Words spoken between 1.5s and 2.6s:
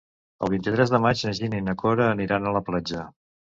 i na Cora aniran a